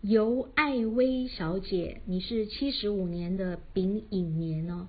[0.00, 4.86] 尤爱薇小姐，你是七十五年的丙寅年哦。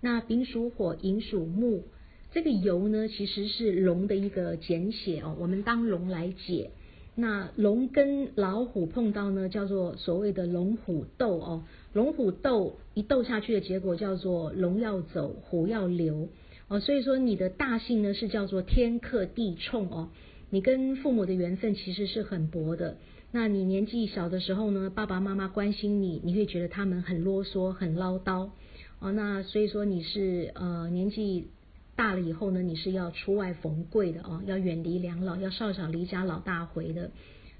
[0.00, 1.82] 那丙属火，寅属木，
[2.30, 5.36] 这个尤呢其实是龙的一个简写哦。
[5.40, 6.70] 我们当龙来解，
[7.16, 11.64] 那龙跟老虎碰到呢，叫做所谓的龙虎斗哦。
[11.92, 16.28] 龙虎斗一斗下去的结果叫做龙要走，虎要留
[16.68, 16.78] 哦。
[16.78, 20.10] 所以说你的大姓呢是叫做天克地冲哦。
[20.50, 22.96] 你跟父母的缘分其实是很薄的。
[23.34, 28.50] 那你年纪小的时候呢，爸爸妈妈关心你，你会觉得他们很啰嗦、很唠叨
[28.98, 29.10] 哦。
[29.10, 31.48] 那所以说你是呃年纪
[31.96, 37.10] 大了以后呢，你是要出外逢贵的哦，要远离两老，要少小离家老大回的。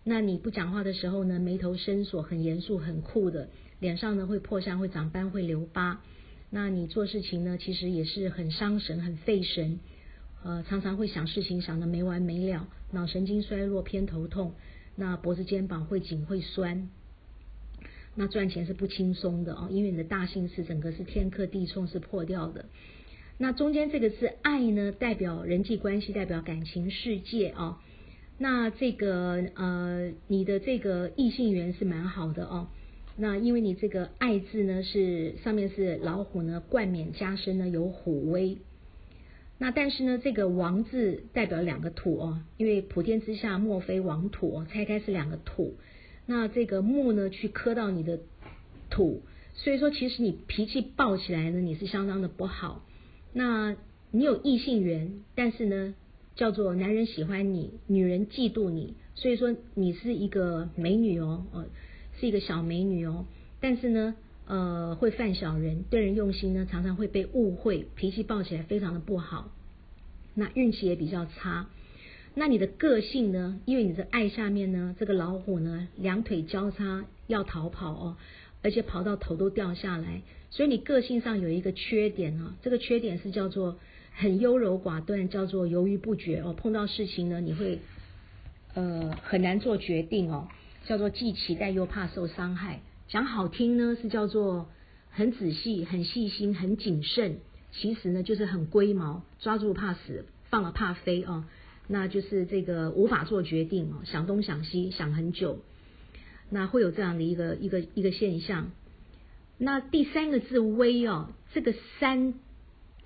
[0.04, 3.48] 那你不讲话的时候呢，眉头深锁，很严肃、很酷的，
[3.80, 6.02] 脸上呢会破相、会长斑、会留疤。
[6.50, 9.80] 那你做事情呢，其实也是很伤神、很费神，
[10.44, 14.52] 呃，常常会想事情想得没完没了，脑神经衰弱、偏头痛。
[14.94, 16.88] 那脖子肩膀会紧会酸，
[18.14, 22.66] 那赚钱是不轻松的哦，因为你的大姓是整个是天克地冲是破掉的。
[23.38, 27.78] 那中间这个字爱呢，代表人际关系，代表感情世界哦。
[28.38, 32.68] 那这个呃，你的这个异性缘是蛮好的哦。
[33.16, 38.58] 那因为你这个爱字呢是上面是老虎呢，冠冕加身呢有虎威。
[39.62, 45.76] 那但是呢，这个王字代表两个土哦，因为普天之下莫非王土哦，拆开是两个土。
[46.26, 48.18] 那这个木呢，去磕到你的
[48.90, 49.22] 土，
[49.54, 52.84] 所以说其实你脾气暴起来呢，你是相当的不好。
[53.32, 53.76] 那
[54.10, 55.94] 你有异性缘，但是呢，
[56.34, 61.66] 叫做男人喜欢你，女人嫉妒你，所以说你是一个美女哦，呃，
[62.18, 63.26] 是一个小美女哦，
[63.60, 64.16] 但是呢。
[64.46, 69.50] 呃，会犯小人，对人用心呢，常常会被误会，脾气暴起来非常的不好，
[70.34, 71.68] 那运气也比较差。
[72.34, 73.60] 那你的个性呢？
[73.66, 78.16] 因为你的爱下面呢，这个老虎呢，两腿交叉要逃跑哦，
[78.62, 83.78] 而且跑到头都掉下来，所以你个性上有一个缺点哦，这个缺点是叫做
[84.14, 87.78] 很优柔寡断，叫做犹豫不决哦，碰到事情呢，你会
[88.74, 90.48] 呃很难做决定哦，
[90.86, 92.80] 叫做既期待又怕受伤害。
[93.12, 94.70] 讲好听呢，是叫做
[95.10, 97.34] 很仔细、很细心、很谨慎；
[97.70, 101.46] 其实呢，就是很龟毛，抓住怕死，放了怕飞啊。
[101.86, 105.58] 那就是这个无法做决定哦，想东想西，想很久。
[106.48, 108.70] 那会有这样的一个一个一个现象。
[109.58, 112.32] 那第三个字“威”哦，这个三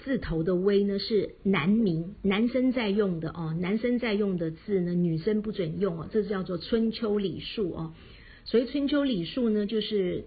[0.05, 7.93] 字头的“威”呢，是男名，男生在用的哦，男生在用的字呢，女生不准用哦，这叫做春秋礼数哦。
[8.47, 10.25] 所以春秋礼数呢，就是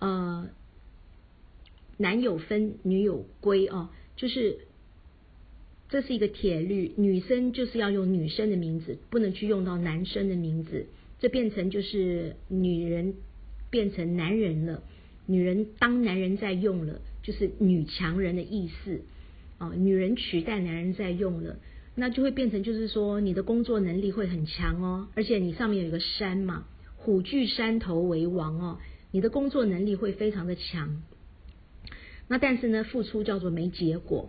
[0.00, 0.50] 呃，
[1.96, 4.58] 男有分，女有归哦，就是
[5.88, 10.86] 这是一个铁律，女生就是要用女生的名字，不能去用到男生的名字，
[11.20, 13.14] 这变成就是女人
[13.70, 14.82] 变成男人了，
[15.26, 19.02] 女人当男人在用了，就是女强人的意思
[19.58, 21.56] 哦，女人取代男人在用了，
[21.94, 26.66] 那就会变成就是说你的工作能力会很强哦，而且你上面有一个山嘛。
[27.02, 28.78] 虎踞山头为王哦，
[29.10, 31.02] 你的工作能力会非常的强。
[32.28, 34.28] 那但是呢，付出叫做没结果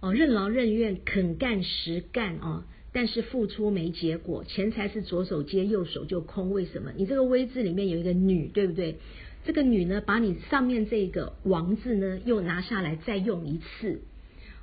[0.00, 6.50] 哦，任劳任怨，肯干实干哦，但是付出没结果，钱财是左手接右手就空。
[6.50, 6.92] 为什么？
[6.96, 8.96] 你这个“微”字里面有一个女，对不对？
[9.44, 14.02] 这个女呢，把你上面这个“王”字呢，又拿下来再用一次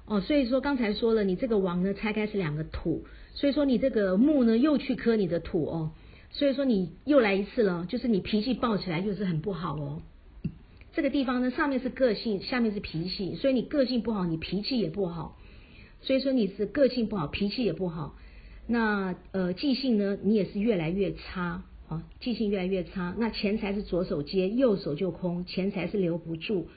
[0.06, 0.22] 哦。
[0.22, 5.92] 所以说刚才说了，你这个“王”呢，拆开是两个土，所以说你这个“木”呢，又去磕你的土哦。
[6.32, 10.02] 所以说你又来一次了，就是你脾气暴起来又是很不好哦。
[10.94, 15.38] 这个地方呢，上面是个性，下面是脾气，所以你个性不好，你脾气也不好。
[16.02, 18.16] 所以说你是个性不好，脾气也不好。
[18.68, 23.16] 那呃记性呢，你也是越来越差啊，记性越来越差。
[23.18, 26.68] 那钱财是左手接，右手就空，钱财是留不住。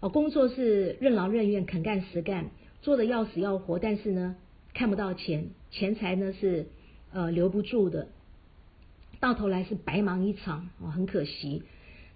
[0.00, 2.50] 哦，工作是任劳任怨，肯干实干，
[2.80, 4.36] 做的要死要活，但是呢
[4.72, 6.68] 看不到钱，钱财呢是
[7.12, 8.08] 呃留不住的。
[9.20, 11.62] 到头来是白忙一场哦，很可惜。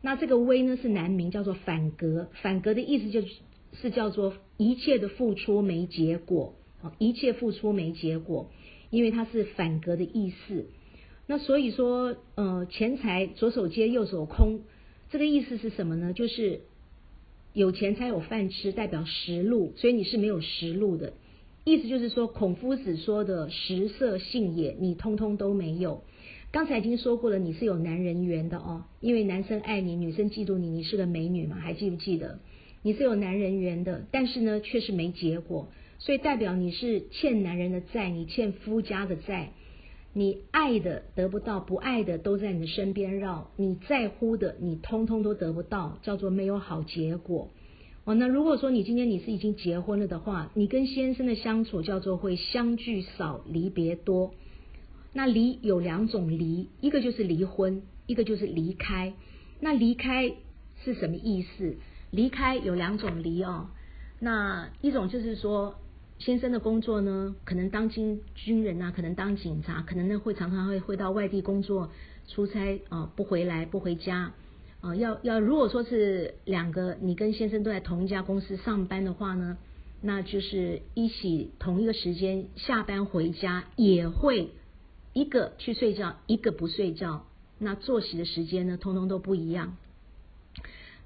[0.00, 2.28] 那这个微呢是男名，叫做反格。
[2.42, 3.28] 反格的意思就是
[3.80, 8.50] 是叫做一切的付出没结果哦，一切付出没结果，
[8.90, 10.66] 因为它是反格的意思。
[11.26, 14.60] 那所以说，呃，钱财左手接右手空，
[15.10, 16.12] 这个意思是什么呢？
[16.12, 16.60] 就是
[17.54, 21.14] 有钱才有饭吃，代表食禄，所以你是没有食禄的。
[21.64, 26.04] 意思就是说，孔夫子说的食色性也，你通通都没有。
[26.54, 32.38] 刚才已经说过了，你是有男人缘的哦，因为男生爱你，女生嫉妒你，你是个美女嘛，还记不记得？
[32.82, 35.66] 你是有男人缘的，但是呢，却是没结果，
[35.98, 39.50] 所以代表你是欠男人的债，你欠夫家的债。
[40.12, 47.50] 你爱的得不到，不爱的都在你的身边绕，你在乎的你通通都得不到，叫做没有好结果。
[48.04, 54.34] 哦，那如果说你今天你是已经结婚了的话，你跟先生的相处叫做会相聚少，离别多。
[55.14, 59.14] 那离有两种离，一个就是离婚，一个就是离开。
[59.60, 60.34] 那离开
[60.84, 61.76] 是什么意思？
[62.10, 63.70] 离开有两种离哦。
[64.20, 65.76] 那一种就是说。
[66.20, 71.90] 先生的工作呢，可能当军军人啊，可能当警察，可能呢会常常会会到外地工作
[72.28, 74.32] 出差啊，不回来不回家
[74.80, 74.94] 啊。
[74.94, 79.58] 要要如果说是两个你跟先生都在同一家公司上班的话呢，
[80.00, 84.50] 那就是一起同一个时间下班回家，也会
[85.14, 87.24] 一个去睡觉，一个不睡觉，
[87.58, 89.78] 那作息的时间呢，通通都不一样，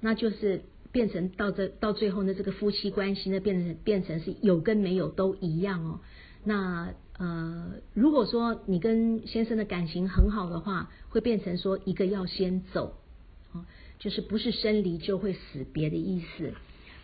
[0.01, 0.63] 那就是。
[0.91, 5.99] 变成到这到最后呢，这个夫妻关系呢，变成变成是有跟没有都一样哦。
[6.43, 12.95] 那呃，如果说你跟先生的感情很好的话，会变成说一个要先走，
[13.99, 16.53] 就是不是生离就会死别的意思。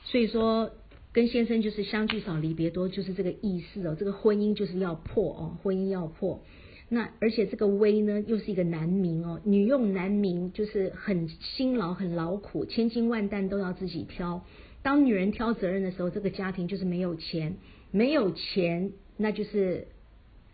[0.04, 0.72] 所以说
[1.14, 3.96] 跟先生就是相聚少离别多，就是这个意思哦。
[3.96, 6.42] 这个婚姻就是要破哦，婚姻要破。
[6.88, 14.46] 那而且这个危呢，又是一个男名哦，女用男名，就是很辛劳、很劳苦，千斤万担都要自己挑。
[14.84, 17.56] 当女人挑责任的时候，这个家庭就是没有钱，
[17.90, 19.88] 没有钱，那就是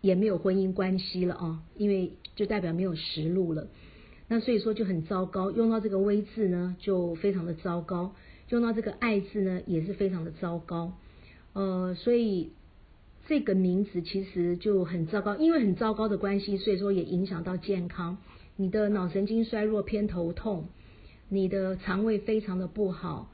[0.00, 3.68] 也没有婚姻关系了哦，因为就代表没有实路了。
[4.26, 8.14] 那所以说就很糟糕，用到这个危字呢，就非常的糟糕；
[8.48, 10.94] 用到这个爱字呢，也是非常的糟糕。
[11.52, 12.52] 呃，所以。
[13.28, 18.18] 这个名字其实就很糟糕，因为很糟糕的关系，所以说也影响到健康。
[18.56, 20.68] 你的脑神经衰弱、偏头痛，
[21.28, 23.30] 你的肠胃非常的不好，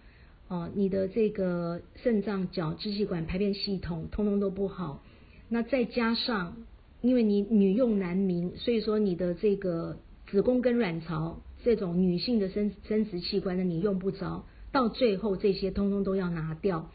[0.48, 5.02] 哦，你的这个肾脏、脚、支气管、排便系统通通都不好。
[5.48, 6.56] 那再加上，
[7.00, 9.96] 因为你女用男名，所以说你的这个
[10.30, 16.90] 子宫跟卵巢这种女性的生生殖器官呢，你用不着，到最后这些通通都要拿掉。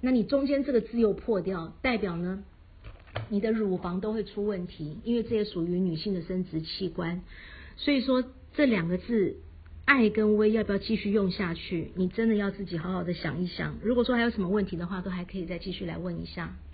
[0.00, 2.44] 那你中间这个字又破掉，代表呢，
[3.28, 7.22] 你的乳房都会出问题，因为这也属于女性的生殖器官。
[7.76, 8.24] 所以说
[8.54, 9.36] 这两个字
[9.86, 11.92] “爱”跟“威”要不要继续用下去？
[11.94, 13.78] 你真的要自己好好的想一想。
[13.82, 16.58] 如果说还有什么问题的话，都还可以再继续来问一下。